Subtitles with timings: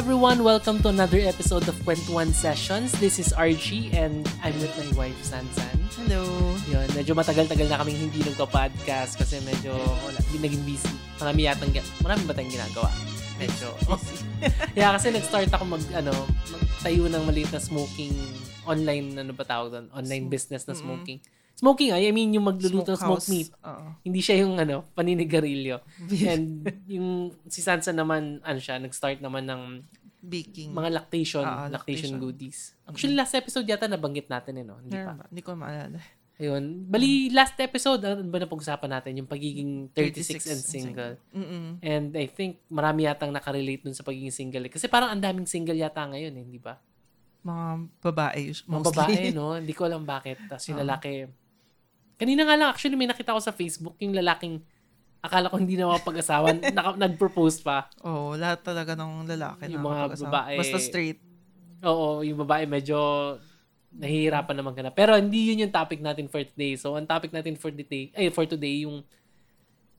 [0.00, 0.40] everyone!
[0.40, 2.88] Welcome to another episode of Kwentuhan Sessions.
[3.04, 5.76] This is RG and I'm with my wife, Sansan.
[5.92, 6.24] Hello.
[6.72, 10.88] Yun, medyo matagal-tagal na kaming hindi nagpa-podcast kasi medyo wala, naging busy.
[11.20, 11.68] Marami yatang,
[12.00, 12.88] marami ba tayong ginagawa?
[13.36, 13.76] Medyo.
[14.80, 16.16] yeah, kasi nag-start ako mag, ano,
[16.48, 18.16] magtayo ng maliit na smoking,
[18.64, 19.92] online, ano ba tawag doon?
[19.92, 21.20] Online business na smoking.
[21.60, 23.52] Smoking, I mean, yung magluluto ng smoked meat.
[23.60, 24.00] Oo.
[24.00, 25.84] Hindi siya yung ano, paninigarilyo.
[26.30, 27.08] And yung
[27.44, 29.62] si Sansa naman, ano siya, nag-start naman ng
[30.18, 30.72] Baking.
[30.72, 32.16] mga lactation, Ah, lactation, lactation.
[32.16, 32.72] goodies.
[32.84, 34.76] Actually, last episode yata nabanggit natin eh, no?
[34.76, 35.12] Hindi pa.
[35.22, 36.00] Hindi ko maalala.
[36.36, 36.88] Ayun.
[36.88, 39.12] Bali, last episode, ano ba na pag-usapan natin?
[39.14, 41.14] Yung pagiging 36, and single.
[41.30, 41.76] Mm-mm.
[41.80, 44.64] And I think marami yatang nakarelate dun sa pagiging single.
[44.64, 44.72] eh.
[44.72, 46.80] Kasi parang ang daming single yata ngayon, eh, di ba?
[47.40, 47.64] Mga
[48.02, 48.40] babae.
[48.48, 48.96] us- Mga Mostly.
[48.98, 49.52] babae, no?
[49.60, 50.40] Hindi ko alam bakit.
[50.46, 50.84] Tapos yung Oo.
[50.84, 51.28] lalaki.
[52.20, 54.60] Kanina nga lang, actually, may nakita ko sa Facebook, yung lalaking,
[55.18, 57.88] akala ko hindi na mapag-asawa, naka, nag-propose pa.
[58.04, 61.16] Oo, lahat talaga ng lalaki Yung na mga babae- Basta straight.
[61.80, 62.96] Oo, yung babae medyo
[63.90, 64.92] nahihirapan naman ka na.
[64.92, 66.76] Pero hindi yun yung topic natin for today.
[66.76, 69.02] So, ang topic natin for today, ay, for today, yung,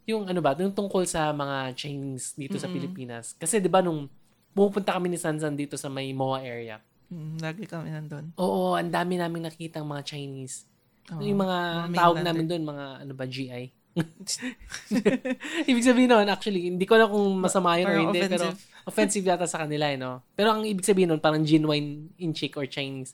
[0.06, 2.78] yung ano ba, yung tungkol sa mga Chinese dito sa Mm-mm.
[2.78, 3.34] Pilipinas.
[3.36, 4.08] Kasi, di ba, nung
[4.52, 6.78] pumupunta kami ni Sansan dito sa may MOA area,
[7.12, 8.32] Mm, lagi kami nandun.
[8.36, 10.64] oo, ang dami namin nakitang mga Chinese.
[11.12, 11.22] Oo.
[11.22, 11.58] yung mga,
[11.92, 13.64] mga tawag namin doon, mga, ano ba, GI.
[15.68, 18.88] ibig sabihin nun, actually, hindi ko alam kung masama yun or Parang hindi, pero offensive.
[18.88, 20.24] offensive yata sa kanila, eh, no?
[20.32, 23.12] Pero ang ibig sabihin nun, parang genuine in chick or Chinese.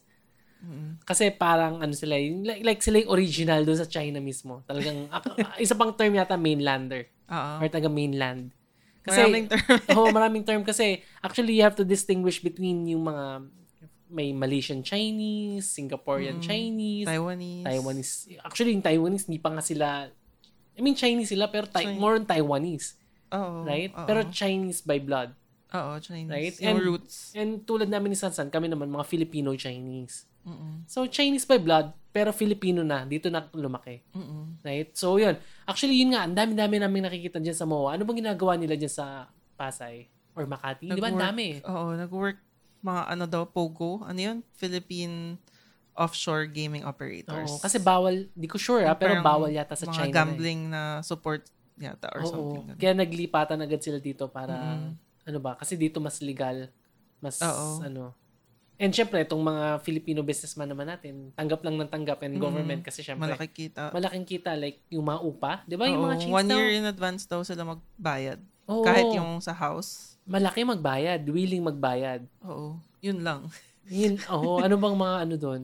[0.62, 1.02] Mm.
[1.02, 4.62] Kasi parang ano sila, yung- like, like sila yung original doon sa China mismo.
[4.70, 5.10] Talagang,
[5.64, 7.10] isa pang term yata, mainlander.
[7.30, 7.54] Oo.
[7.62, 8.54] Or taga mainland.
[9.02, 9.64] Kasi, Maraming term.
[9.98, 13.48] Oo, maraming term kasi actually you have to distinguish between yung mga
[14.10, 16.44] may Malaysian Chinese, Singaporean Mm.
[16.44, 17.66] Chinese, Taiwanese.
[17.66, 18.14] Taiwanese.
[18.40, 20.08] Actually, yung Taiwanese, hindi pa nga sila,
[20.74, 22.00] I mean, Chinese sila, pero tai- Chinese.
[22.00, 22.96] more on Taiwanese,
[23.30, 23.64] Oo.
[23.64, 23.92] right?
[23.92, 24.06] oo.
[24.06, 25.36] Pero Chinese by blood.
[25.70, 26.32] Oo, Chinese.
[26.32, 26.56] Right?
[26.60, 27.16] Yung And- roots.
[27.34, 30.24] And tulad namin ni Sansan, kami naman mga Filipino-Chinese.
[30.48, 30.88] Mm-mm.
[30.88, 33.04] So, Chinese by blood, pero Filipino na.
[33.04, 34.00] Dito na lumaki.
[34.16, 34.64] Mm-mm.
[34.64, 34.96] Right?
[34.96, 35.36] So, yun.
[35.66, 36.24] Actually, yun nga.
[36.24, 38.00] Ang dami-dami namin nakikita dyan sa MOA.
[38.00, 40.08] Ano bang ginagawa nila dyan sa Pasay?
[40.32, 40.88] Or Makati?
[40.88, 41.12] Di ba?
[41.12, 41.60] Ang dami.
[41.68, 42.40] Oo, nag-work
[42.80, 44.04] mga ano daw, POGO.
[44.04, 44.38] Ano yun?
[44.54, 45.38] Philippine
[45.94, 47.50] Offshore Gaming Operators.
[47.50, 47.60] Oo.
[47.60, 50.14] Kasi bawal, di ko sure ha, pero Parang bawal yata sa mga China.
[50.14, 51.42] gambling na support
[51.76, 52.24] yata or eh.
[52.24, 52.30] Oo.
[52.30, 52.66] something.
[52.76, 54.94] Kaya naglipatan agad sila dito para, Mm.
[55.26, 56.70] ano ba, kasi dito mas legal.
[57.18, 57.82] Mas, Oo.
[57.82, 58.14] ano.
[58.78, 62.42] And syempre, itong mga Filipino businessman naman natin, tanggap lang ng tanggap and Mm.
[62.42, 63.90] government kasi syempre, Malaki kita.
[63.90, 65.54] malaking kita like yung mga upa.
[65.66, 65.90] Di ba?
[65.90, 66.58] Yung Oo, mga chains one daw.
[66.62, 68.38] year in advance daw sila magbayad.
[68.68, 68.84] Oo.
[68.84, 70.20] Kahit yung sa house.
[70.28, 72.28] Malaki magbayad, willing magbayad.
[72.44, 72.76] Oo.
[73.00, 73.48] Yun lang.
[73.88, 75.62] Yun, oh, ano bang mga ano doon?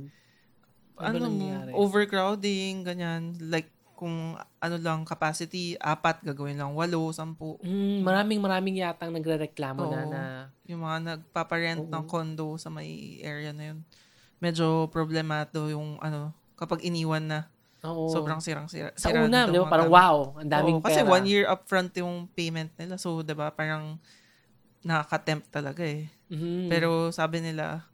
[0.95, 1.71] Ano, nangyayari?
[1.75, 3.35] overcrowding, ganyan.
[3.43, 3.67] Like,
[3.99, 7.59] kung ano lang, capacity, apat, gagawin lang walo, sampu.
[7.59, 10.11] Mm, maraming maraming yatang nagrereklamo na Oo.
[10.11, 10.21] na
[10.63, 11.91] Yung mga nagpaparent Oo.
[11.91, 13.79] ng condo sa may area na yun.
[14.39, 17.39] Medyo problemato yung ano, kapag iniwan na.
[17.83, 18.07] Oo.
[18.09, 18.95] Sobrang sirang-sira.
[18.95, 19.67] sa sira una, na di ba?
[19.67, 21.11] Parang wow, ang daming Oo, kasi pera.
[21.11, 22.95] one year upfront yung payment nila.
[22.95, 23.99] So, 'di ba, parang
[24.83, 26.07] nakaka-tempt talaga eh.
[26.31, 26.67] Mhm.
[26.67, 27.87] Pero sabi nila,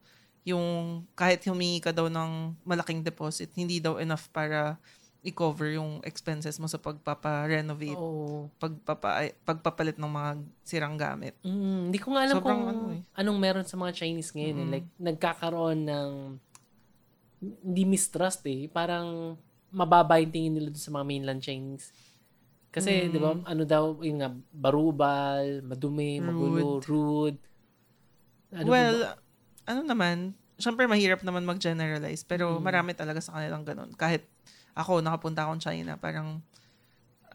[0.45, 4.77] yung kahit humingi ka daw ng malaking deposit, hindi daw enough para
[5.19, 8.47] i-cover yung expenses mo sa pagpapa-renovate, Oo.
[8.56, 10.31] pagpapa, pagpapalit ng mga
[10.63, 11.35] sirang gamit.
[11.44, 13.01] Mm, hindi ko nga alam Sobrang kung ano eh.
[13.19, 14.56] anong meron sa mga Chinese ngayon.
[14.56, 14.63] Eh.
[14.63, 14.71] Mm.
[14.71, 16.11] Like, nagkakaroon ng
[17.67, 18.71] hindi mistrust eh.
[18.71, 19.35] Parang
[19.69, 21.94] mababa yung tingin nila sa mga mainland Chinese.
[22.69, 23.12] Kasi, Mm.
[23.12, 27.40] di ba, ano daw, yung nga, barubal, madumi, magulo, rude.
[28.53, 29.18] Ano well, ba?
[29.69, 32.63] ano naman, syempre mahirap naman mag-generalize, pero Mm.
[32.66, 33.94] marami talaga sa kanilang ganun.
[33.94, 34.25] Kahit
[34.74, 36.41] ako, nakapunta akong China, parang,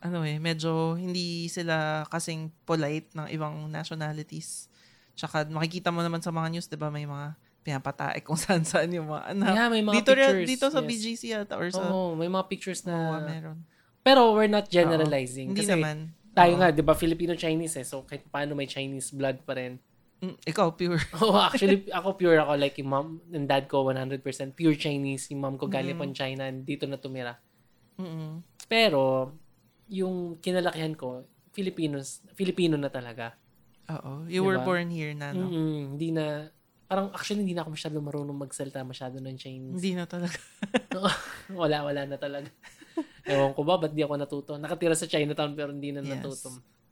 [0.03, 4.69] ano eh, medyo hindi sila kasing polite ng ibang nationalities.
[5.15, 9.09] Tsaka makikita mo naman sa mga news, di ba, may mga pinapatae kung saan-saan yung
[9.09, 9.53] mga anak.
[9.57, 10.49] yeah, may mga dito, rin- pictures.
[10.53, 10.87] dito sa yes.
[10.87, 13.19] BGC yata or sa Oo, may mga pictures na...
[13.19, 13.65] meron.
[14.05, 15.57] Pero we're not generalizing.
[15.57, 16.13] Hindi kasi naman.
[16.31, 16.61] tayo Oo.
[16.61, 17.87] nga, di ba, Filipino-Chinese eh.
[17.89, 19.81] So, kahit paano may Chinese blood pa rin.
[20.21, 21.01] Mm, ikaw, pure.
[21.19, 22.53] Oh, actually, ako pure ako.
[22.55, 24.21] Like, yung mom and dad ko, 100%
[24.53, 25.33] pure Chinese.
[25.33, 26.13] Yung mom ko galing Mm.
[26.13, 27.41] China and dito na tumira.
[27.97, 28.45] Mm-mm.
[28.69, 29.33] Pero,
[29.89, 33.41] yung kinalakihan ko, Filipinos, Filipino na talaga.
[33.87, 34.25] Oo.
[34.27, 34.47] You Diba?
[34.47, 35.47] were born here na, no?
[35.47, 36.49] Mm-mm, hindi na,
[36.85, 39.75] parang actually hindi na ako masyado marunong magsalita masyado ng Chinese.
[39.81, 40.37] Hindi na talaga.
[41.61, 42.49] wala, wala na talaga.
[43.25, 44.53] Ewan ko ba, ba't di ako natuto?
[44.61, 46.21] Nakatira sa Chinatown pero hindi na Yes.
[46.21, 46.49] natuto.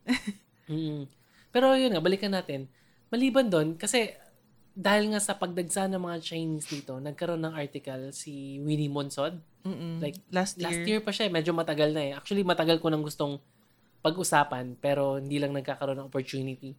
[0.71, 1.11] Mm.
[1.51, 2.71] Pero yun nga, balikan natin.
[3.11, 4.15] Maliban doon, kasi
[4.73, 9.37] dahil nga sa pagdagsa ng mga Chinese dito, nagkaroon ng article si Winnie Monsod.
[9.67, 10.01] Mm-mm.
[10.01, 10.65] Like, last year.
[10.65, 11.33] Last year pa siya, eh.
[11.35, 12.13] medyo matagal na eh.
[12.17, 13.37] Actually, matagal ko nang gustong
[14.01, 16.73] pag-usapan, pero hindi lang nagkakaroon ng opportunity.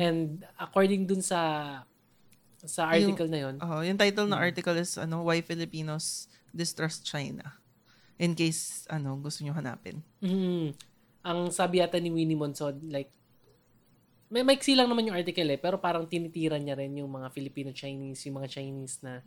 [0.00, 1.40] And according dun sa
[2.64, 7.54] sa article na yon, Oh, yung title ng article is ano, Why Filipinos Distrust China.
[8.18, 10.02] In case ano gusto niyo hanapin.
[10.18, 10.74] mm,
[11.22, 13.10] ang sabi yata ni Winnie Monsod, like,
[14.28, 18.28] may maiksi lang naman yung article eh, pero parang tinitira niya rin yung mga Filipino-Chinese,
[18.28, 19.24] yung mga Chinese na,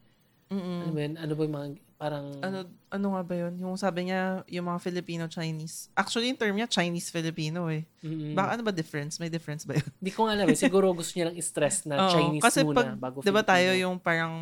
[0.52, 2.58] ano ba yun, ano ba yung mga, parang, Ano
[2.92, 3.54] ano nga ba 'yun?
[3.56, 5.88] Yung sabi niya yung mga Filipino Chinese.
[5.96, 7.88] Actually yung term niya Chinese Filipino eh.
[8.02, 9.16] mm, Baka ano ba difference?
[9.16, 9.88] May difference ba 'yun?
[9.96, 10.58] Di ko nga alam eh.
[10.58, 13.48] Siguro gusto niya lang i-stress na Oo, Chinese kasi muna pag, bago 'di ba Filipino.
[13.48, 14.34] tayo yung parang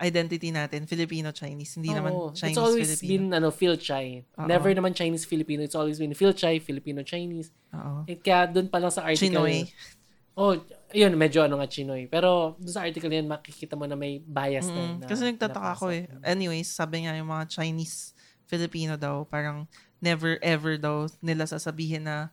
[0.00, 3.10] identity natin Filipino-Chinese, hindi naman Oo, Chinese It's always Filipino.
[3.12, 4.06] been ano, Phil-Chai.
[4.34, 4.48] Oo.
[4.48, 5.60] Never naman Chinese-Filipino.
[5.62, 7.52] It's always been Phil-Chai, Filipino-Chinese.
[7.70, 8.02] Oo.
[8.08, 9.20] Eh, kaya doon pa lang sa article.
[9.30, 9.68] Chinoy.
[10.32, 10.56] Oh,
[10.92, 12.06] yun, medyo ano nga Chinoy.
[12.06, 14.90] Pero sa article yan, makikita mo na may bias Mm, din.
[15.00, 16.04] Na, kasi nagtataka ako eh.
[16.22, 18.12] Anyways, sabi nga yung mga Chinese
[18.44, 19.64] Filipino daw, parang
[19.98, 22.28] never ever daw nila sasabihin na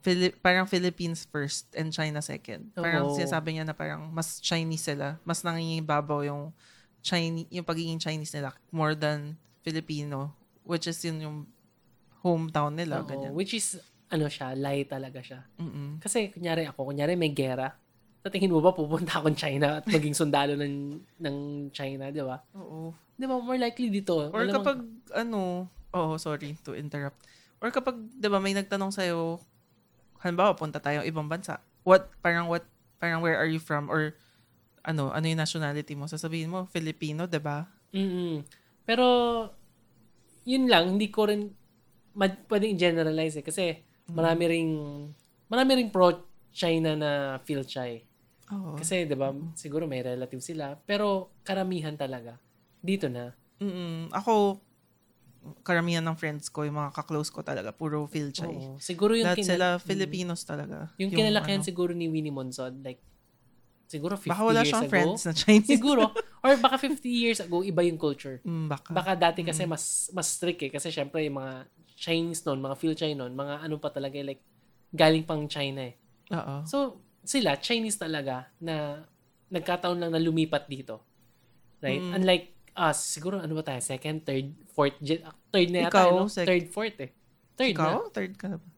[0.00, 2.72] Fili- parang Philippines first and China second.
[2.72, 3.12] Parang Oo.
[3.12, 6.56] sinasabi niya na parang mas Chinese sila, mas nangingibabaw yung
[7.04, 10.32] Chinese, yung pagiging Chinese nila more than Filipino,
[10.64, 11.38] which is yun yung
[12.24, 13.32] hometown nila, Oo, ganyan.
[13.36, 13.76] which is,
[14.10, 15.46] ano siya, lie talaga siya.
[15.62, 16.02] Mm-mm.
[16.02, 17.70] Kasi, kunyari ako, kunyari may gera.
[18.20, 21.36] Sa tingin mo ba, pupunta akong China at maging sundalo ng, ng
[21.70, 22.42] China, di ba?
[22.58, 22.90] Oo.
[23.14, 24.28] Di ba, more likely dito.
[24.34, 24.78] Or Malamang- kapag,
[25.14, 27.22] ano, oh, sorry to interrupt.
[27.62, 29.38] Or kapag, di ba, may nagtanong sa'yo,
[30.20, 31.62] halimbawa, punta tayo ibang bansa.
[31.86, 32.66] What, parang what,
[33.00, 33.88] parang where are you from?
[33.88, 34.12] Or,
[34.82, 36.10] ano, ano yung nationality mo?
[36.10, 37.64] Sasabihin mo, Filipino, di ba?
[37.94, 38.42] mm
[38.84, 39.06] Pero,
[40.44, 41.46] yun lang, hindi ko rin,
[42.18, 43.44] mad, pwedeng generalize eh.
[43.46, 44.72] Kasi, marami ring,
[45.46, 47.10] marami ring pro-China na
[47.42, 48.02] feel Chai.
[48.50, 48.74] Oo.
[48.74, 50.74] Kasi, di ba, siguro may relative sila.
[50.82, 52.34] Pero, karamihan talaga.
[52.82, 53.30] Dito na.
[53.62, 54.10] Mm-mm.
[54.10, 54.58] Ako,
[55.62, 58.50] karamihan ng friends ko, yung mga kaklose ko talaga, puro Phil Chay.
[58.50, 58.76] Oo.
[58.82, 60.90] Siguro yung, Lahat sila Filipinos talaga.
[60.98, 62.98] yung kinalakihan ano, siguro ni Winnie Monsod, like,
[63.90, 64.92] siguro 50 Baka wala years siyang ago.
[64.92, 65.66] friends na Chinese.
[65.70, 66.02] Siguro.
[66.40, 68.38] Or baka 50 years ago, iba yung culture.
[68.46, 68.90] Mm, baka.
[68.94, 70.70] Baka dati kasi mas mas strict eh.
[70.70, 71.66] Kasi syempre, yung mga
[72.00, 74.42] Chinese noon, mga Phil China noon, mga ano pa talaga, eh, like,
[74.90, 75.94] galing pang China eh.
[76.32, 76.64] Oo.
[76.64, 76.76] So,
[77.20, 79.04] sila, Chinese talaga, na
[79.52, 81.04] nagkataon lang na lumipat dito.
[81.78, 82.00] Right?
[82.00, 82.16] Mm.
[82.16, 83.80] Unlike us, siguro ano ba tayo?
[83.80, 86.24] Second, third, fourth, ah, third na yata, Ikaw, no?
[86.26, 87.10] sec- third, fourth eh.
[87.54, 87.84] Third na.
[87.92, 87.96] Ikaw?
[88.10, 88.68] Third ka na ba?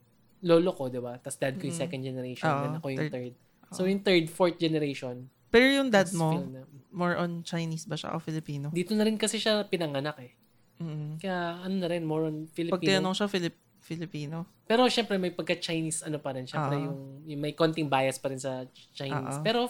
[0.43, 1.15] Lolo ko, di ba?
[1.17, 1.83] Tapos dad ko yung Mm.
[1.87, 3.13] second generation, Oo, then ako yung third.
[3.15, 3.33] third.
[3.71, 8.11] So, yung third, fourth generation, Pero yung dad mo, na- more on Chinese ba siya
[8.11, 8.73] o Filipino?
[8.73, 10.33] Dito na rin kasi siya pinanganak eh.
[10.81, 11.21] Mm.
[11.21, 12.77] Kaya ano na rin, more on Filipino.
[12.79, 14.47] Pag tinanong siya Filip Filipino.
[14.65, 16.47] Pero syempre may pagka-Chinese ano pa rin.
[16.47, 16.85] Syempre Oo.
[16.87, 18.63] yung, yung may konting bias pa rin sa
[18.95, 19.43] Chinese.
[19.43, 19.45] Oo.
[19.45, 19.67] Pero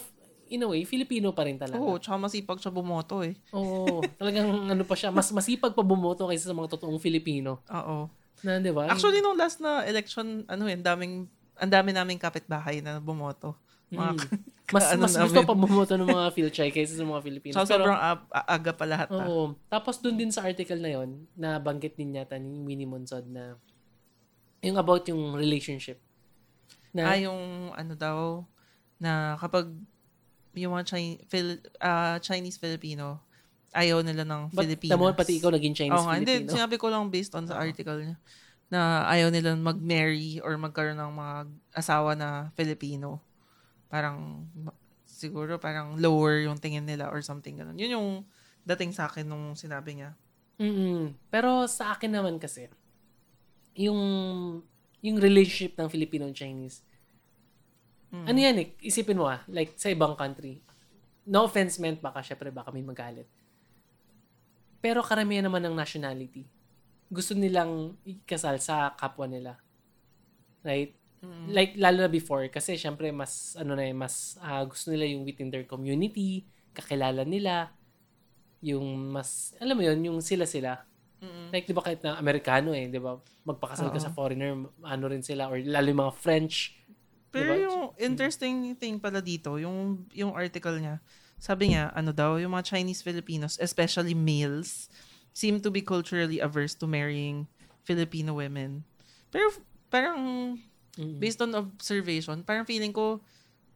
[0.53, 1.81] in a way, Filipino pa rin talaga.
[1.81, 3.33] Oo, tsaka masipag siya bumoto eh.
[3.57, 4.05] Oo.
[4.21, 7.65] talagang ano pa siya, mas masipag pa bumoto kaysa sa mga totoong Filipino.
[7.73, 8.05] Oo.
[8.45, 8.85] Na, di ba?
[8.91, 11.25] Actually, nung last na election, ano eh, ang daming,
[11.57, 13.57] ang dami naming kapitbahay na bumoto.
[13.93, 14.19] Mga, Mm.
[14.71, 15.23] mas, ano mas namin.
[15.27, 17.53] gusto pa bumoto ng mga Philchay kaysa sa mga Filipino.
[17.53, 19.23] Tsaka sobrang a- a- aga pa lahat ah.
[19.23, 19.53] Oo.
[19.67, 23.53] Tapos dun din sa article na yon na banggit din yata ni Winnie Monsod na
[24.59, 25.99] yung about yung relationship.
[26.89, 27.37] Na, Ah, yung
[27.71, 28.45] ano daw,
[28.97, 29.67] na kapag
[30.53, 31.47] yung mga Chi- Phil,
[31.77, 33.19] ah, Chinese Filipino,
[33.71, 34.93] ayaw nila ng But, Filipinas.
[34.93, 36.53] tamo, pati ikaw naging Chinese Oo nga, hindi, Filipino.
[36.53, 38.17] sinabi ko lang based on sa article niya
[38.69, 41.35] na ayaw nila mag-marry or magkaroon ng mga
[41.75, 43.17] asawa na Filipino.
[43.93, 44.49] Parang,
[45.05, 47.77] siguro parang lower yung tingin nila or something ganun.
[47.77, 48.09] Yun yung
[48.65, 50.17] dating sa akin nung sinabi niya.
[50.57, 52.73] mm Pero sa akin naman kasi,
[53.77, 54.01] yung
[55.03, 56.81] yung relationship ng Filipino and Chinese,
[58.13, 58.25] Mm.
[58.29, 60.61] ano yan eh, isipin mo ah, like sa ibang country,
[61.25, 63.25] no offense meant, baka syempre baka may magalit.
[64.77, 66.45] Pero karamihan naman ng nationality,
[67.09, 69.57] gusto nilang ikasal sa kapwa nila.
[70.61, 70.93] Right?
[71.23, 71.55] Mm.
[71.55, 75.23] Like, lalo na before, kasi syempre mas, ano na eh, mas ah, gusto nila yung
[75.23, 76.43] within their community,
[76.75, 77.71] kakilala nila,
[78.59, 80.83] yung mas, alam mo yun, yung sila-sila.
[81.23, 81.47] Mm.
[81.55, 83.15] Like, di ba kahit na Amerikano eh, di ba?
[83.47, 84.03] Magpakasal ka Oo.
[84.03, 84.51] sa foreigner,
[84.83, 86.75] ano rin sila, or lalo yung mga French.
[87.33, 87.65] Pero Diba?
[87.65, 91.01] yung interesting thing pala dito, yung yung article niya,
[91.41, 94.87] sabi niya, ano daw, yung mga Chinese Filipinos, especially males,
[95.33, 97.49] seem to be culturally averse to marrying
[97.83, 98.85] Filipino women.
[99.33, 99.49] Pero
[99.89, 100.55] parang
[100.93, 101.17] Mm.
[101.17, 103.17] based on observation, parang feeling ko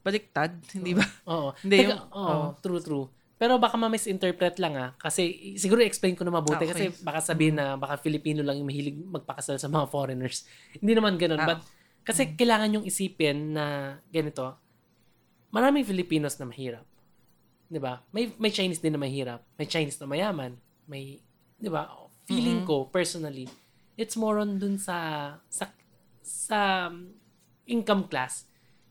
[0.05, 1.05] baliktad, hindi ba?
[1.27, 1.49] Oo.
[1.65, 2.47] Hindi, yung- oo, oo.
[2.61, 3.07] true, true.
[3.37, 4.89] Pero baka ma-misinterpret lang ah.
[4.97, 6.65] Kasi siguro explain ko na mabuti.
[6.65, 6.89] Ah, okay.
[6.89, 10.49] Kasi baka sabihin na baka Filipino lang yung mahilig magpakasal sa mga foreigners.
[10.81, 11.45] Hindi naman ganun.
[11.45, 11.53] Ah.
[11.53, 11.61] But
[12.01, 14.57] kasi kailangan yung isipin na ganito,
[15.53, 16.87] maraming Filipinos na mahirap.
[17.69, 18.01] 'Di ba?
[18.09, 19.45] May may Chinese din na mahirap.
[19.53, 20.57] May Chinese na mayaman.
[20.89, 21.21] May
[21.61, 21.93] 'di ba?
[22.25, 23.45] Feeling ko personally,
[23.95, 24.97] it's more on dun sa
[25.47, 25.69] sa
[26.27, 27.15] sa um,
[27.65, 28.45] income class.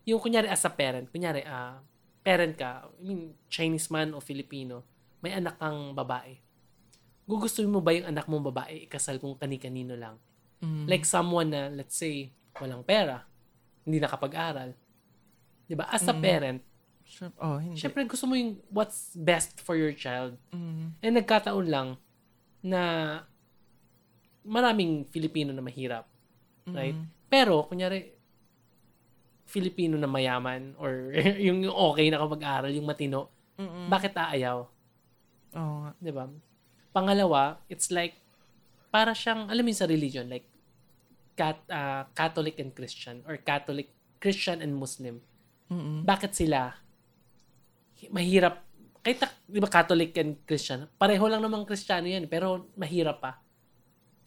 [0.06, 1.82] yung kunyari as a parent, kunyari, ah,
[2.22, 4.86] parent ka, I mean, Chinese man o Filipino,
[5.18, 6.38] may anak kang babae.
[7.26, 10.14] Gugustuhin mo ba yung anak mong babae ikasal kung kani-kanino lang?
[10.62, 10.86] Mm.
[10.86, 13.26] Like someone na, let's say, walang pera,
[13.82, 14.78] hindi nakapag-aral.
[15.74, 15.90] ba?
[15.90, 16.22] As a Mm.
[16.22, 16.60] parent,
[17.42, 17.74] oh, hindi.
[17.74, 20.38] syempre gusto mo yung what's best for your child.
[20.54, 20.94] Mm.
[21.02, 21.88] Eh nagkataon lang
[22.62, 22.82] na
[24.46, 26.06] maraming Filipino na mahirap.
[26.66, 26.94] Right?
[27.26, 28.16] Pero, kunyari,
[29.46, 33.86] Filipino na mayaman or yung, yung okay na kapag-aral, yung matino, Mm-mm.
[33.88, 34.66] bakit aayaw?
[35.56, 35.90] Oo nga.
[35.96, 36.28] 'Di ba?
[36.92, 38.18] Pangalawa, it's like,
[38.90, 40.48] para siyang, alam mo sa religion, like,
[41.36, 45.20] cat, ah, Catholic and Christian, or Catholic, Christian and Muslim.
[45.68, 46.02] Mm-mm.
[46.08, 46.72] Bakit sila
[48.00, 48.64] hi- mahirap,
[49.04, 53.44] kahit, di ba Catholic and Christian, pareho lang namang Kristiyano yan, pero mahirap pa.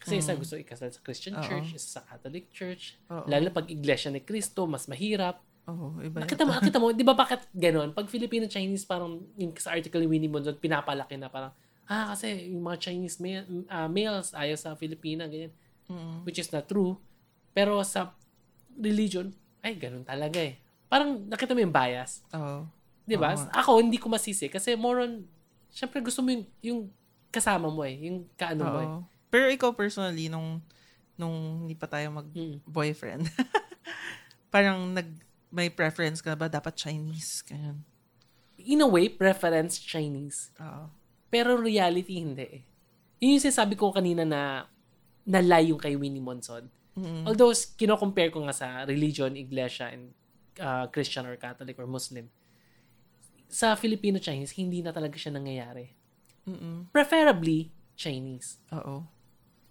[0.00, 1.44] Kasi isa gusto ikasal sa Christian Oo.
[1.44, 2.96] church, isa sa Catholic church.
[3.12, 3.28] Oo.
[3.28, 5.44] Lalo pag iglesia ni Cristo, mas mahirap.
[5.68, 7.92] Oo, iba Nakita mo, nakita mo, di ba bakit ganon?
[7.92, 11.52] Pag Filipino-Chinese, parang yung sa article ni Winnie Bonzon, pinapalaki na parang,
[11.84, 15.52] ah, kasi yung mga Chinese ma- ah, males ayaw sa Filipina, ganyan.
[15.92, 16.24] Mm-mm.
[16.24, 16.96] Which is not true.
[17.52, 18.16] Pero sa
[18.72, 20.56] religion, ay, ganun talaga eh.
[20.88, 22.24] Parang nakita mo yung bias.
[22.32, 22.64] Oo.
[23.04, 23.36] Di ba?
[23.36, 23.52] Nga.
[23.52, 24.48] Ako, hindi ko masisi.
[24.48, 25.28] Kasi more on,
[25.68, 26.80] syempre gusto mo yung, yung
[27.28, 28.08] kasama mo eh.
[28.08, 28.90] Yung kaano mo eh.
[29.30, 30.58] Pero ikaw personally, nung,
[31.14, 33.30] nung hindi pa tayo mag-boyfriend,
[34.54, 35.06] parang nag,
[35.50, 36.50] may preference ka ba?
[36.50, 37.46] Dapat Chinese.
[37.46, 37.82] Ganyan.
[38.60, 40.50] In a way, preference Chinese.
[40.58, 40.90] Oo.
[41.30, 42.62] Pero reality, hindi eh.
[43.22, 44.66] Yun yung sinasabi ko kanina na
[45.26, 46.66] nalay yung kay Winnie Monson.
[46.98, 47.24] Mm-mm.
[47.24, 50.10] Although, kino-compare ko nga sa religion, iglesia, and
[50.58, 52.26] uh, Christian or Catholic or Muslim.
[53.46, 55.86] Sa Filipino-Chinese, hindi na talaga siya nangyayari.
[56.50, 56.90] Mm-mm.
[56.90, 58.58] Preferably, Chinese.
[58.74, 59.06] Oo.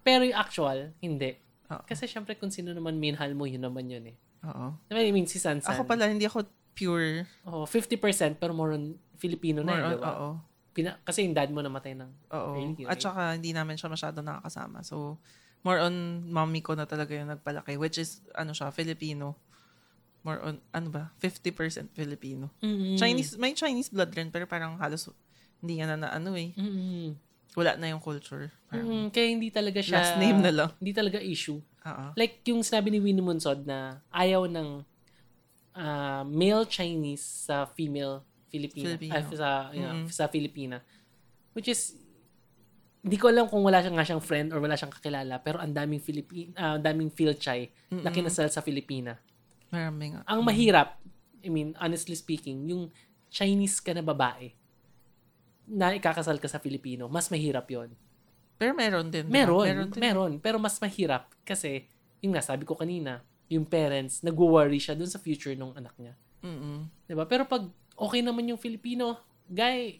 [0.09, 1.37] Pero yung actual, hindi.
[1.69, 1.85] Oo.
[1.85, 4.17] Kasi syempre kung sino naman minahal mo, yun naman yun eh.
[4.49, 4.73] Oo.
[4.89, 5.69] I mean, si Sansan.
[5.69, 7.29] Ako pala, hindi ako pure.
[7.45, 10.09] Oh, 50% pero more on Filipino na More eh, di ba?
[10.17, 10.29] oo.
[10.73, 12.57] Pina- kasi yung dad mo namatay ng Oo.
[12.57, 14.81] Really, At saka, hindi namin siya masyado nakakasama.
[14.81, 15.21] So,
[15.61, 17.77] more on mommy ko na talaga yung nagpalaki.
[17.77, 19.37] Which is, ano siya, Filipino.
[20.25, 21.13] More on, ano ba?
[21.21, 22.49] 50% Filipino.
[22.65, 22.97] Mm-mm.
[22.97, 25.11] Chinese, may Chinese blood rin, pero parang halos
[25.59, 26.55] hindi yan na, na ano eh.
[26.55, 27.28] Mm-mm.
[27.57, 28.53] Wala na yung culture.
[28.69, 30.69] Mm, kaya hindi talaga siya last name na lang.
[30.77, 31.57] Hindi talaga issue.
[31.59, 32.05] Oo.
[32.13, 34.85] Like yung sinabi ni Winnie Monsod na ayaw ng
[35.73, 38.97] ah, male Chinese sa female Filipina.
[38.97, 39.13] Filipino.
[39.13, 40.09] ah, sa, you know, Mm-mm.
[40.09, 40.81] sa Filipina.
[41.53, 41.97] Which is,
[43.01, 45.73] hindi ko alam kung wala siya nga siyang friend or wala siyang kakilala, pero ang
[45.73, 49.17] daming Filipin, ah, ang daming Filchay na kinasal sa Filipina.
[49.69, 50.21] Marami nga.
[50.25, 50.97] Ang mahirap,
[51.45, 52.89] I mean, honestly speaking, yung
[53.29, 54.53] Chinese ka na babae
[55.69, 57.93] na ikakasal ka sa Filipino, mas mahirap yon
[58.57, 59.29] Pero meron din.
[59.29, 60.41] Meron, Meron meron, din.
[60.41, 61.85] Pero mas mahirap kasi,
[62.19, 66.13] yung nga, sabi ko kanina, yung parents, nag-worry siya dun sa future ng anak niya.
[66.39, 66.87] Mm-mm.
[67.03, 67.67] 'Di ba Pero pag
[67.99, 69.99] okay naman yung Filipino, guy,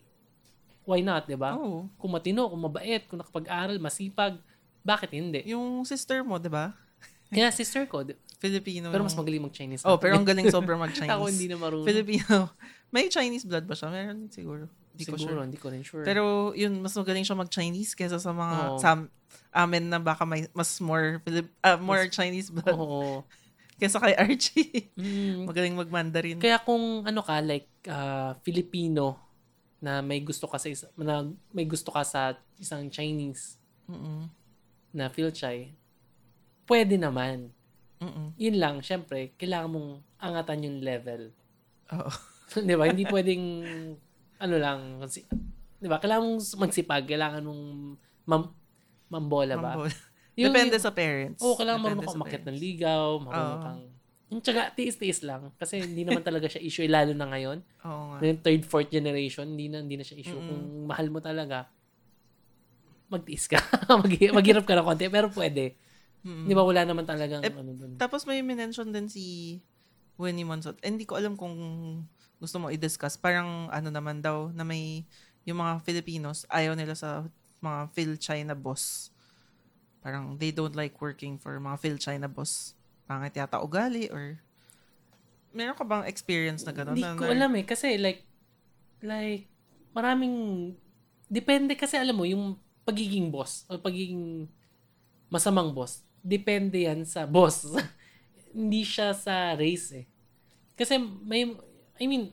[0.88, 1.90] why not, 'di ba Oo.
[2.00, 4.40] Kung matino, kung mabait, kung nakapag-aral, masipag,
[4.82, 5.44] bakit hindi?
[5.52, 6.72] Yung sister mo, di ba?
[7.30, 8.90] Kaya sister ko, di- Filipino.
[8.90, 9.84] pero mas magaling mag-Chinese.
[9.84, 11.12] Oh, pero ang galing sobrang mag-Chinese.
[11.16, 11.86] Ako hindi na marunong.
[11.86, 12.50] Filipino.
[12.90, 13.92] May Chinese blood ba siya?
[13.92, 14.66] Meron siguro.
[15.00, 15.44] Hindi ko sure.
[15.48, 16.03] hindi ko rin sure.
[16.03, 18.79] Pero yun, mas magaling siya mag-Chinese kesa sa mga Oo.
[18.84, 19.00] sa
[19.56, 23.24] amin na baka may mas more Filip, ah, more Chinese blood Oo.
[23.79, 24.91] kesa kay Archie.
[25.00, 26.44] Mm, magaling mag-Mandarin.
[26.44, 29.15] Kaya kung ano ka like ah, Filipino
[29.79, 31.24] na may gusto ka sa isa, na
[31.56, 33.56] may gusto ka sa isang Chinese
[33.88, 34.27] Mm-mm.
[34.91, 35.72] na Filchay,
[36.68, 37.56] pwede naman.
[38.03, 38.36] Mm-mm.
[38.36, 41.32] Yun lang, syempre, kailangan mong angatan yung level.
[41.96, 42.12] Oo.
[42.65, 42.89] 'Di ba?
[42.89, 43.46] Hindi pwedeng
[44.39, 45.27] ano lang, kasi,
[45.79, 46.00] 'di ba?
[46.00, 47.63] Kailangan mong magsipag, kailangan mong
[48.25, 48.41] mam,
[49.12, 49.75] mambola ba?
[49.75, 49.91] Mambol.
[50.39, 51.43] Yung- Depende sa parents.
[51.43, 53.65] Oo, kailangan marunong kang ng ligaw, marunong Oo.
[53.67, 53.81] kang
[54.29, 55.50] yung tsaga, tiis-tiis lang.
[55.58, 57.65] Kasi hindi naman talaga siya issue, eh, lalo na ngayon.
[57.81, 58.17] Oo nga.
[58.22, 60.38] Yung third, fourth generation, hindi na, hindi na siya issue.
[60.38, 60.50] Mm-mm.
[60.53, 61.65] Kung mahal mo talaga,
[63.10, 63.58] magtiis ka.
[63.89, 65.74] Mag- maghirap ka na konti, pero pwede.
[66.22, 66.46] Mm-mm.
[66.46, 67.98] Di ba, wala naman talagang Eh, ano dun.
[67.98, 69.58] Tapos may mention din si
[70.22, 70.77] Winnie Monsot.
[70.86, 71.58] Eh, hindi ko alam kung
[72.39, 73.19] gusto mo i-discuss.
[73.19, 75.03] Parang ano naman daw na may
[75.43, 77.27] yung mga Filipinos ayaw nila sa
[77.60, 79.12] mga Phil China boss.
[80.00, 82.74] Parang they don't like working for mga Phil China boss.
[83.03, 84.39] Pangit yata ugali or
[85.51, 86.96] meron ka bang experience na gano'n?
[86.96, 87.65] Hindi ko na- alam eh.
[87.65, 88.24] Kasi like,
[89.01, 89.50] like,
[89.91, 90.36] maraming,
[91.27, 92.55] depende kasi alam mo, yung
[92.86, 94.46] pagiging boss o pagiging
[95.29, 97.65] masamang boss, depende yan sa boss.
[98.55, 100.05] Hindi siya sa race eh.
[100.74, 101.53] Kasi may,
[102.00, 102.32] I mean,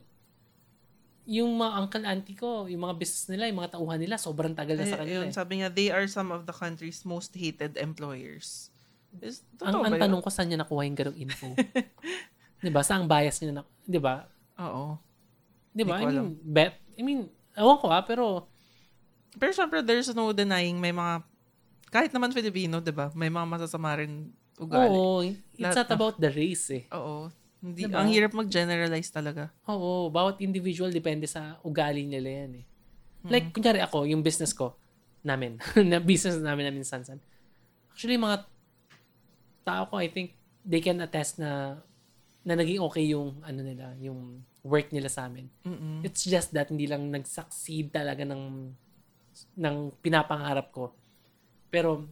[1.27, 4.79] yung mga uncle auntie ko, yung mga business nila, yung mga tauhan nila, sobrang tagal
[4.79, 5.35] na sa Eh, kanila yun, eh.
[5.35, 8.71] sabi niya, they are some of the country's most hated employers.
[9.19, 11.51] Is, Ang, ang tanong ko, saan niya nakuha yung ganong info?
[12.63, 12.81] 'Di ba?
[12.81, 14.25] Saan ang bias niyo na, 'di ba?
[14.57, 14.97] Oo.
[15.75, 15.99] 'Di ba?
[15.99, 18.47] I mean, bet, I mean, ewan ko ah, pero
[19.37, 21.21] Pero syempre, there's no denying may mga,
[21.93, 23.13] kahit naman Filipino, di ba?
[23.13, 24.97] May mga masasama rin ugali.
[24.97, 25.21] oo,
[25.53, 26.83] it's Lahat not about the race eh.
[26.89, 27.29] Oo.
[27.61, 27.97] Hindi, Diba?
[27.99, 29.49] Ang hirap mag-generalize talaga.
[29.67, 32.65] Oo, bawat individual depende sa ugali nila yan eh.
[33.27, 34.77] Like, kunyari ako, yung business ko,
[35.25, 35.59] namin,
[35.89, 37.19] na business namin namin Sansan.
[37.91, 38.47] Actually, mga
[39.67, 40.31] tao ko, I think,
[40.63, 41.79] they can attest na
[42.47, 45.51] na naging okay yung ano nila, yung work nila sa amin.
[45.67, 45.99] Mm-mm.
[46.07, 48.71] It's just that hindi lang nag-succeed talaga ng
[49.59, 50.95] ng pinapangarap ko.
[51.67, 52.07] Pero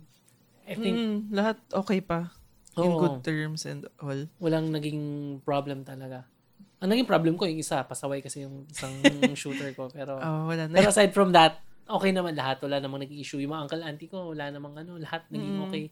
[0.68, 2.36] I think Mm, lahat okay pa.
[2.78, 3.00] In Oo.
[3.00, 4.28] good terms and all.
[4.38, 5.00] walang naging
[5.42, 6.28] problem talaga.
[6.78, 8.92] Ang naging problem ko yung isa, pasaway kasi yung isang
[9.34, 9.88] shooter ko.
[9.88, 10.76] Pero Oh, wala na.
[10.76, 12.60] Pero aside from that, okay naman lahat.
[12.60, 13.40] Wala namang naging issue.
[13.40, 15.64] Yung mga uncle auntie ko, wala namang ano, lahat naging Mm.
[15.66, 15.84] okay.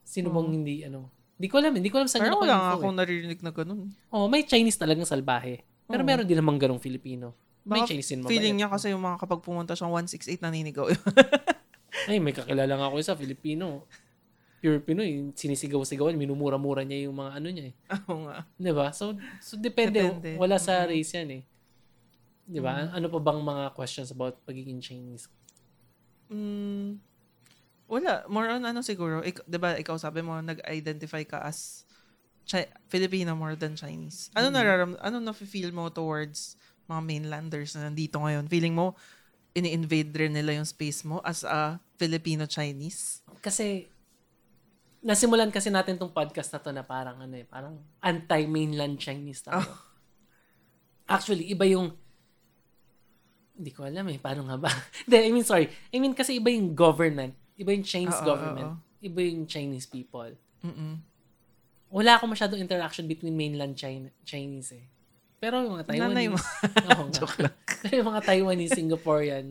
[0.00, 1.10] Sino bang hindi ano?
[1.34, 3.00] Hindi ko alam, hindi ko alam saan Parang ko wala nga info akong eh.
[3.02, 3.80] naririnig na ganun.
[4.08, 5.58] Oh, may Chinese talagang salbahe.
[5.84, 6.06] Pero Oo.
[6.06, 7.34] meron din namang ganong Filipino.
[7.64, 8.30] May Baka Chinese din mabait.
[8.30, 10.86] feeling niya kasi yung mga kapag pumunta siyang 168 naninigaw.
[12.06, 13.88] Ay, may kakilala nga ako isa, Filipino.
[14.64, 17.74] Pure Pinoy, sinisigaw-sigawan, minumura-mura niya yung mga ano niya eh.
[18.08, 18.48] Oo nga.
[18.56, 18.88] 'Di ba?
[18.96, 19.12] So
[19.44, 20.40] so depende, Depende.
[20.40, 21.42] wala sa race 'yan eh.
[22.48, 22.88] 'Di ba?
[22.96, 25.28] Ano pa bang mga questions about pagiging Chinese?
[26.32, 26.96] Mm,
[27.84, 28.24] wala.
[28.32, 29.20] More on ano siguro.
[29.20, 31.84] Ik, 'di ba ikaw sabi mo nag-identify ka as
[32.48, 34.32] Chi- Filipino more than Chinese.
[34.32, 34.56] Ano Mm.
[34.56, 36.56] nararam ano na feel mo towards
[36.88, 38.48] mga mainlanders na nandito ngayon?
[38.48, 38.96] Feeling mo
[39.52, 43.20] ini-invade rin nila yung space mo as a Filipino Chinese?
[43.40, 43.93] Kasi
[45.04, 49.60] nasimulan kasi natin tong podcast na to na parang ano eh, parang anti-mainland Chinese tayo.
[51.04, 51.92] Actually, iba yung
[53.54, 54.66] hindi ko alam eh, paano nga ba?
[55.06, 55.70] Hindi, I mean, sorry.
[55.94, 57.38] I mean, kasi iba yung government.
[57.54, 58.74] Iba yung Chinese Oo, government.
[58.74, 58.82] oo.
[58.98, 60.34] Iba yung Chinese people.
[60.66, 60.98] Mm.
[61.94, 64.82] Wala akong masyadong interaction between mainland China, Chinese eh.
[65.38, 66.10] Pero yung mga Taiwanese.
[66.10, 66.38] Nanay mo.
[66.98, 67.46] Oo nga.
[67.86, 69.46] Pero yung mga Taiwanese, Singaporean,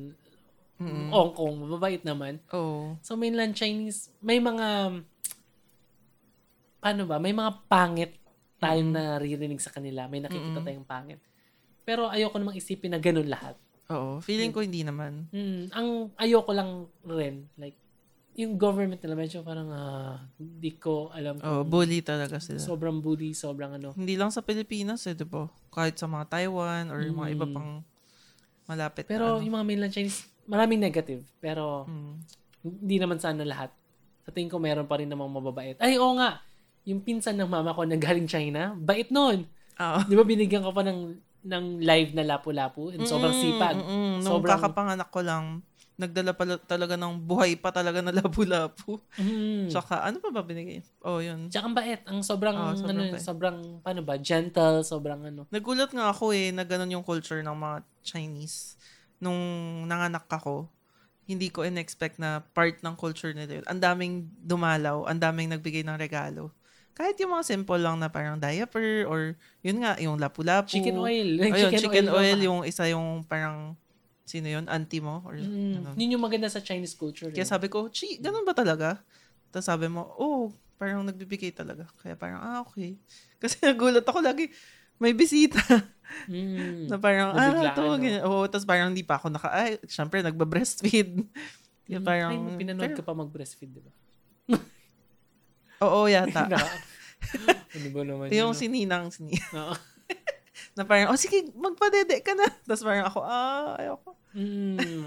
[0.81, 1.13] Mm.
[1.13, 2.41] Hong Kong, mababait naman.
[2.51, 2.97] Oh.
[3.05, 4.99] So, mainland Chinese, may mga,
[6.83, 8.11] paano ba, may mga pangit
[8.59, 10.03] tayong naririnig sa kanila.
[10.05, 10.67] May nakikita Mm-mm.
[10.67, 11.19] tayong pangit.
[11.81, 13.55] Pero ayoko namang isipin na ganun lahat.
[13.87, 14.19] Oo.
[14.19, 15.27] Feeling ko hindi naman.
[15.31, 16.69] Mm, ang ayoko lang
[17.03, 17.75] rin, like,
[18.33, 22.57] yung government nila medyo parang, ah, hindi ko alam Oh, kung bully talaga sila.
[22.57, 23.93] sobrang bully, sobrang ano.
[23.93, 25.45] hindi lang sa Pilipinas eh, di ba?
[25.69, 27.53] Kahit sa mga Taiwan or mga iba Mm.
[27.53, 27.69] pang
[28.63, 29.43] malapit Pero na ano.
[29.43, 31.21] yung mga mainland Chinese, maraming negative.
[31.37, 32.13] Pero Mm.
[32.63, 33.69] hindi naman sana lahat.
[34.23, 35.75] Sa tingin ko meron pa rin namang mababait.
[35.77, 36.39] Ay, oo nga.
[36.83, 39.47] Yung pinsan ng mama ko na galing China, bait nun.
[39.73, 39.99] Oo.
[40.03, 43.75] Di ba binigyan ko pa ng ng live na lapu-lapu and sobrang Mm, sipag.
[43.75, 44.13] mm, mm.
[44.17, 45.59] Nung Sobrang- kakapanganak ko lang,
[45.93, 48.95] nagdala pala talaga ng buhay pa talaga na lapu-lapu.
[49.13, 49.67] Mm.
[49.67, 50.79] Tsaka, ano pa ba binigay?
[51.01, 51.47] Oh, yun.
[51.47, 51.99] Tsaka ang bait.
[52.05, 53.19] Ang sobrang, Oo, sobrang ano, bait.
[53.21, 55.43] sobrang, paano ba, gentle, sobrang ano.
[55.49, 58.79] Nagulat nga ako eh, na ganun yung culture ng mga Chinese.
[59.19, 59.35] Nung
[59.83, 60.71] nanganak ako,
[61.25, 63.65] hindi ko in-expect na part ng culture nila yun.
[63.65, 66.55] Ang daming dumalaw, ang daming nagbigay ng regalo.
[66.93, 70.69] Kahit yung mga simple lang na parang diaper or yun nga, yung lapu-lapu.
[70.69, 71.29] Chicken oil.
[71.41, 72.45] Ayun, chicken, oil, pa.
[72.45, 73.73] yung isa yung parang,
[74.23, 75.25] sino yun, auntie mo?
[75.25, 75.89] Or, Mm, ano.
[75.97, 77.33] yun yung maganda sa Chinese culture.
[77.33, 77.49] Kaya eh.
[77.49, 79.01] sabi ko, chi, ganun ba talaga?
[79.49, 81.89] Tapos sabi mo, oh, parang nagbibigay talaga.
[81.97, 82.93] Kaya parang, ah, okay.
[83.41, 84.53] Kasi nagulat ako lagi,
[84.95, 85.59] may bisita.
[86.29, 86.93] Mm.
[86.93, 87.97] na parang, ah, Nabiglaan, ito, no?
[87.97, 88.21] ganyan.
[88.23, 91.25] Oo, tapos parang hindi pa ako naka, ay, syempre, nagba-breastfeed.
[91.89, 92.05] Kaya Mm.
[92.05, 93.89] parang, Ay, pinanood pero- ka pa mag-breastfeed, di ba?
[95.81, 96.45] Oo, yata.
[97.73, 99.71] Ano ba naman yung yun, si Ninang, si Ninang, no?
[99.71, 99.75] Oo.
[100.77, 102.45] na parang, oh, sige, magpadede ka na.
[102.67, 104.11] Tapos parang ako, ah, ayoko.
[104.35, 105.05] Mm.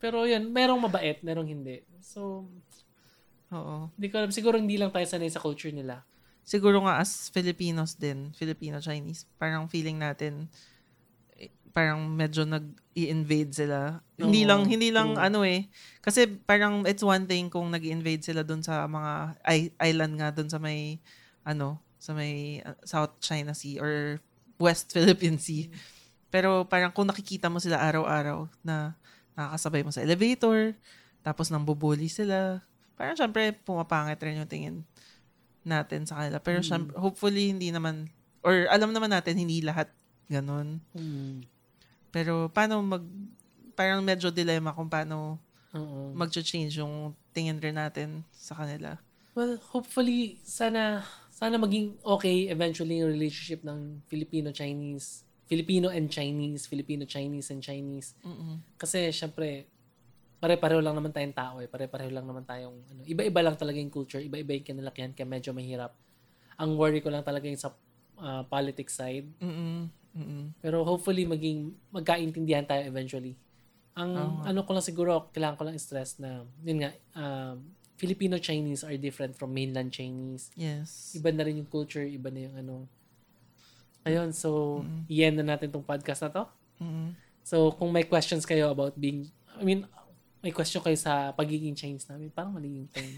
[0.00, 1.84] Pero yun, merong mabait, merong hindi.
[2.00, 2.44] So,
[3.48, 3.88] Oo.
[3.96, 4.32] hindi ko alam.
[4.32, 6.04] Siguro hindi lang tayo sanay sa culture nila.
[6.48, 10.48] siguro nga as Filipinos din, Filipino-Chinese, parang feeling natin,
[11.70, 14.00] parang medyo nag-i-invade sila.
[14.16, 15.22] hindi Oo, lang, hindi lang true.
[15.22, 15.68] ano eh.
[16.00, 19.38] Kasi parang it's one thing kung nag-invade sila dun sa mga
[19.78, 20.98] island nga dun sa may,
[21.42, 24.18] ano, sa may uh, South China Sea or
[24.58, 25.70] West Philippine Sea.
[26.28, 28.98] Pero parang kung nakikita mo sila araw-araw na
[29.32, 30.74] nakakasabay mo sa elevator,
[31.22, 32.60] tapos nang bubuli sila,
[32.98, 34.76] parang syempre pumapangit rin yung tingin
[35.62, 36.42] natin sa kanila.
[36.42, 36.66] Pero Mm.
[36.66, 38.10] syempre, hopefully hindi naman,
[38.42, 39.88] or alam naman natin hindi lahat
[40.26, 40.82] ganun.
[40.92, 41.46] Mm.
[42.08, 43.04] Pero paano mag,
[43.76, 45.38] parang medyo dilemma kung paano
[45.76, 46.16] Oo.
[46.16, 48.96] mag-change yung tingin rin natin sa kanila.
[49.38, 57.54] Well, hopefully, sana sana maging okay eventually yung relationship ng Filipino-Chinese, Filipino and Chinese, Filipino-Chinese
[57.54, 58.18] and Chinese.
[58.26, 58.58] Mm-mm.
[58.74, 59.70] Kasi, syempre,
[60.42, 61.70] pare-pareho lang naman tayong tao eh.
[61.70, 65.54] Pare-pareho lang naman tayong, ano, iba-iba lang talaga yung culture, iba-iba yung kinalakihan, kaya medyo
[65.54, 65.94] mahirap.
[66.58, 67.70] Ang worry ko lang talaga yung sa
[68.18, 69.30] uh, politics side.
[69.38, 69.86] Mm-mm.
[70.16, 70.54] Mm-mm.
[70.60, 73.34] Pero hopefully maging magkaintindihan tayo eventually.
[73.98, 74.42] Ang Oo.
[74.46, 77.66] ano ko lang siguro, kailangan ko lang stress na, yun nga, um,
[77.98, 80.54] Filipino Chinese are different from mainland Chinese.
[80.54, 81.18] Yes.
[81.18, 82.74] Iba na rin yung culture, iba na yung ano.
[84.06, 85.02] Ayun, so, Mm.
[85.10, 86.44] i-end na natin tong podcast na to.
[86.78, 87.10] Mm-mm.
[87.42, 89.26] So, kung may questions kayo about being,
[89.58, 89.82] I mean,
[90.38, 93.10] may question kayo sa pagiging Chinese namin, parang mali yung term.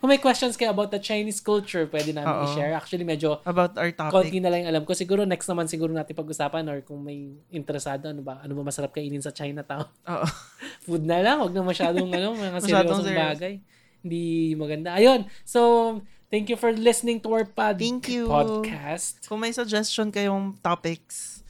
[0.00, 2.44] kung may questions kayo about the Chinese culture, pwede namin Oo.
[2.48, 2.72] i-share.
[2.72, 4.40] Actually, medyo About our konti topic.
[4.40, 4.96] na lang yung alam ko.
[4.96, 8.90] Siguro next naman siguro natin pag-usapan or kung may interesado, ano ba, ano ba masarap
[8.90, 9.84] kainin sa Chinatown.
[10.08, 10.24] Oo.
[10.88, 13.54] Food na lang, wag na masyadong ano, mga seryosong bagay.
[14.00, 14.24] Hindi
[14.56, 14.96] maganda.
[14.96, 15.28] Ayun.
[15.44, 18.24] So, thank you for listening to our pod- Thank you.
[18.24, 19.20] podcast.
[19.28, 21.43] Kung may suggestion kayong topics,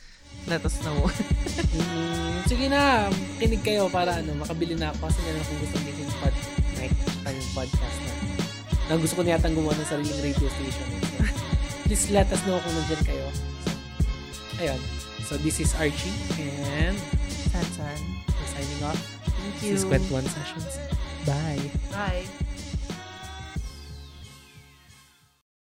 [0.46, 1.08] let us know.
[1.74, 3.08] Mm, sige na,
[3.40, 6.34] kinig kayo para ano, makabili na ako kasi meron akong gusto maging pod,
[6.78, 8.12] like, ang podcast na.
[8.84, 10.88] Na gusto ko na yata gumawa ng sariling radio station.
[11.02, 11.16] So,
[11.88, 13.26] please let us know kung nandiyan kayo.
[14.60, 14.80] Ayun.
[15.24, 16.96] So, this is Archie and
[17.48, 17.98] San San.
[18.28, 19.00] we're signing off.
[19.24, 19.72] Thank you.
[19.72, 20.76] This is Kwentuhan Sessions.
[21.24, 21.64] Bye.
[21.88, 22.44] Bye.